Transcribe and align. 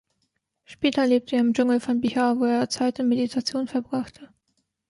Später 0.63 1.05
lebte 1.05 1.35
er 1.35 1.41
im 1.43 1.53
Dschungel 1.53 1.79
von 1.79 2.01
Bihar, 2.01 2.39
wo 2.39 2.45
er 2.45 2.69
Zeit 2.69 2.97
in 2.97 3.07
Meditation 3.07 3.67
verbrachte. 3.67 4.33